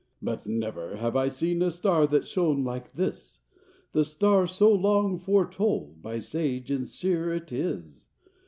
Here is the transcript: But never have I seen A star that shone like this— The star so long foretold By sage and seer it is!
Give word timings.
But 0.19 0.47
never 0.47 0.95
have 0.95 1.15
I 1.15 1.27
seen 1.27 1.61
A 1.61 1.69
star 1.69 2.07
that 2.07 2.25
shone 2.25 2.63
like 2.63 2.93
this— 2.93 3.41
The 3.91 4.03
star 4.03 4.47
so 4.47 4.73
long 4.73 5.19
foretold 5.19 6.01
By 6.01 6.17
sage 6.17 6.71
and 6.71 6.87
seer 6.87 7.31
it 7.31 7.51
is! 7.51 8.07